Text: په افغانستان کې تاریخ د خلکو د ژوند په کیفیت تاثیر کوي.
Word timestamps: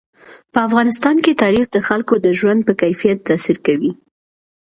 په 0.53 0.59
افغانستان 0.67 1.15
کې 1.23 1.39
تاریخ 1.43 1.65
د 1.71 1.77
خلکو 1.87 2.13
د 2.25 2.27
ژوند 2.39 2.59
په 2.67 2.73
کیفیت 2.81 3.19
تاثیر 3.29 3.57
کوي. 3.65 3.91